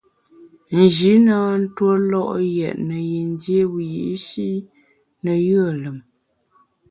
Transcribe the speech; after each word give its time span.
Nji 0.77 1.11
na 1.25 1.37
ntue 1.61 1.95
lo’ 2.09 2.23
yètne 2.55 2.97
yin 3.09 3.29
dié 3.41 3.61
wiyi’shi 3.73 4.49
ne 5.23 5.33
yùe 5.47 5.69
lùm. 5.81 5.97